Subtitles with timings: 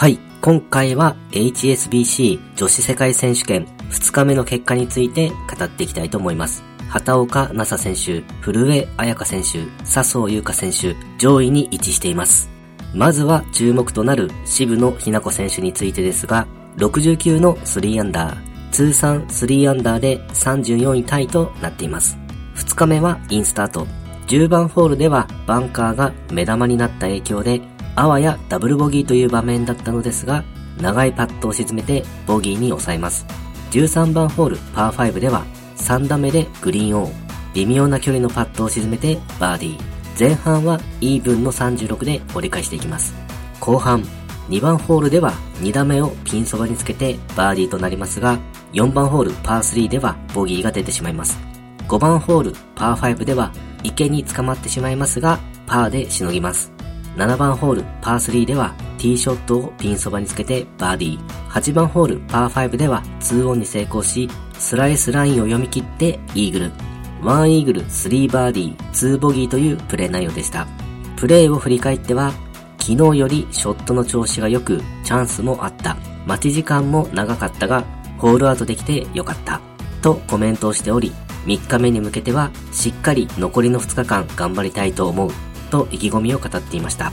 [0.00, 6.62] はい、今回は HSBC 女子世界選手権2日目の結果について語っていきたいと思います。
[6.88, 12.48] 畑岡奈紗選手、古江彩香選手、笹生優花選手、上位に位置しています。
[12.94, 16.46] まずは注目となる渋野日向子選手についてですが、
[16.76, 22.16] 69の3アンダー、通算3アンダーで34位タイとなっています。
[22.54, 23.84] 2日目はインスタート。
[24.28, 27.60] 10番ホールではバンカーが目玉になった影響で、
[27.98, 30.44] あわやダブルボギーという場面だったのですが、
[30.80, 33.26] 長いパットを沈めてボギーに抑えます。
[33.72, 35.44] 13番ホールパー5では
[35.78, 37.12] 3打目でグリーンオン。
[37.54, 39.80] 微妙な距離のパットを沈めてバーディー。
[40.16, 43.16] 前半はイーブンの36で折り返していきます。
[43.58, 44.04] 後半、
[44.48, 48.38] 2番ホールでは2打目をピンそばにつけてバーディーとなりますが、
[48.74, 51.36] 4番ホールパー3ではボギーが出てしまいます。
[51.88, 56.77] 5番ホールパー5では池に捕まってしまいますが、パーでしのぎます。
[57.16, 61.48] 7番ホールパー3ではティーショットをピンそばにつけてバーディー。
[61.48, 64.28] 8番ホールパー5では2オンに成功し、
[64.58, 66.72] スライスラインを読み切ってイーグル。
[67.22, 70.66] 1イーグル、3バーディー、2ボギーというプレー内容でした。
[71.16, 72.32] プレーを振り返っては、
[72.78, 75.96] 昨日よりショットの調子が良く、チャンスもあった。
[76.26, 77.84] 待ち時間も長かったが、
[78.18, 79.60] ホールアウトできて良かった。
[80.02, 81.12] とコメントをしており、
[81.44, 85.30] 3日目に向けては、しっかり残りの2日間頑張りたいと思う。
[85.68, 87.12] と意気込みを語っていました。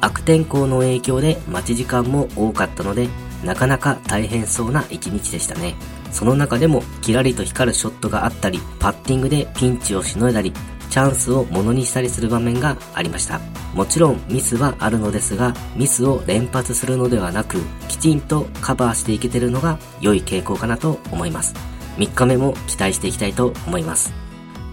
[0.00, 3.08] 悪天候の影響で待ち時間も多かったので、
[3.42, 5.74] なかなか大変そうな一日でしたね。
[6.10, 10.52] その中でもキラリと光るショットがあったり、パッティングでピンチをしのいだり、
[10.90, 13.40] チャンスをものにしたりする場面がありました。
[13.74, 21.54] もちろんミスはあるのですが、ミスを連発するのではなく、きちんとカバーしていけてるのが良い傾向かなと思います。
[21.96, 24.12] 3日目も期待していきたいと思います。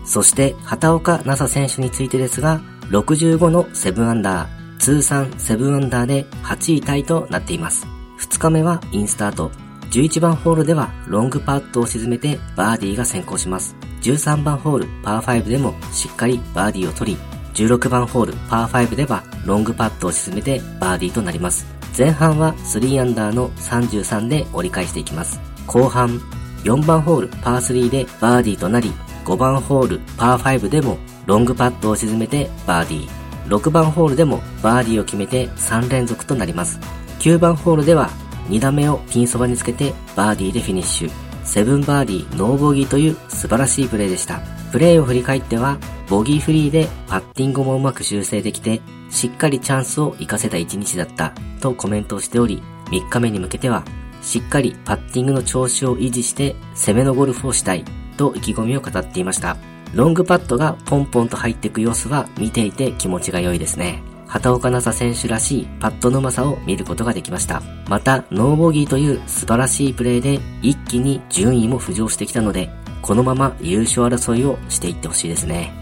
[0.05, 7.87] そして、畑岡奈紗選手についてですが、65の7アンダー、通算7アンダーで8位タイとなっています。
[8.19, 9.49] 2日目はインスタート。
[9.91, 13.77] 11番ホールではロングパットを沈めてバーディーが先行します。
[14.01, 17.17] 13番ホールパー5でもしっかりバーディーを取り、
[17.53, 21.65] 16番ホールパー5ではロングパットを沈めてバーディーとなります。
[21.97, 25.39] 前半は3アンダーの33で折り返していきます。
[25.65, 26.19] 後半、
[26.65, 28.91] 4番ホールパー3でバーディーとなり、
[29.23, 33.21] 5番ホールパー5でもロングパットを沈めてバーディー。
[33.47, 36.79] 6番ホールでもバーディーを決めて3連続となります。
[37.19, 38.09] 9番ホールでは
[38.49, 41.11] 2打目をピンそばにつけてバーディーでフィニッシュ。
[41.43, 44.41] 7バーディーノーボギーという素晴らしいプレーでした。
[44.71, 45.77] プレーを振り返っては、
[46.09, 53.83] ボギーフリーでパッティングもうまく修正できて、しっかりチャンスを活かせた一日だったとコメントをしており、3日目に向けては、
[54.21, 57.83] しっかりパッティングの調子を維持して攻めのゴルフをしたい
[58.17, 59.57] と意気込みを語っていました。
[59.93, 64.01] ロングパットがポンポンと入っていく様子は見ていて気持ちが良いですね。
[64.27, 67.61] 畑岡奈紗選手らしいパットのうまさを見ることができました。
[67.89, 72.69] また、ノーボギーという素晴らしいプレーで一気に順位も浮上してきたので、
[73.01, 75.73] このまま優勝争いをしていってほしいですね。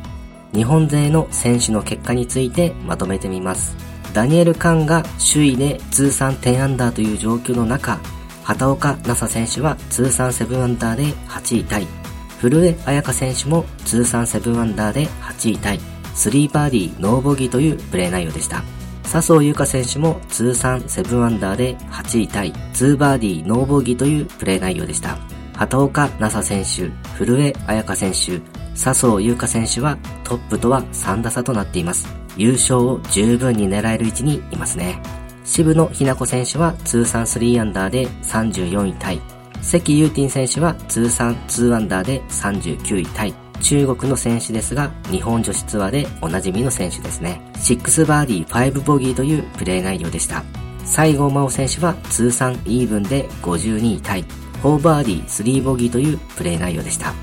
[0.52, 3.76] 日本勢の選手の結果についてまとめてみます。
[4.16, 8.00] ダニエル・カンが首位で通算10アンダーという状況の中、
[8.44, 11.99] 畑岡奈紗選手は通算7アンダーで8位タイ。
[12.40, 15.80] 古江彩香選手も通算7アンダーで8位タイ。
[16.16, 18.64] 3バーディーノーボギーというプレー内容でした。
[19.04, 22.54] 笹生優花選手も通算7アンダーで8位タイ。
[22.74, 25.18] 2バーディーノーボギーというプレー内容でした。
[25.54, 28.42] 畑岡奈紗選手、古江彩香選手、
[28.74, 32.08] 笹生優花選手はトップとは3打差となっています。
[32.38, 35.02] 優勝を十分に狙える位置にいますね。
[35.44, 39.39] 渋野日向子選手は通算3アンダーで34位タイ。
[39.62, 43.34] 関ユーティン選手は通算2アンダーで39位タイ。
[43.62, 47.42] 中国の選手ですが、日本女子ツアーでおなじみの選手ですね。
[47.56, 50.44] 6バーディー5ボギーというプレー内容でした。
[50.86, 54.26] 西郷真央選手は通算イーブンで52位タイ。
[54.64, 57.14] 4バーディー3ボギーというプレー内容でした。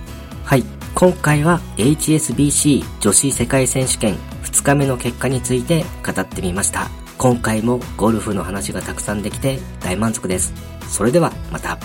[0.44, 0.64] はい。
[0.94, 6.88] 今回は HSBC 女子世界選手権2日目の結果について語ってみました。
[7.18, 10.52] 今回もゴルフの話がたくさんできて大満足です。
[10.88, 11.78] それではまた。